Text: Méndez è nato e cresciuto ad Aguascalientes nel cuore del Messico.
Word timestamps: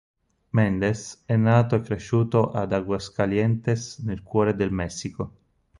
Méndez 0.55 1.21
è 1.27 1.35
nato 1.35 1.75
e 1.75 1.81
cresciuto 1.81 2.49
ad 2.49 2.73
Aguascalientes 2.73 3.99
nel 3.99 4.23
cuore 4.23 4.55
del 4.55 4.71
Messico. 4.71 5.33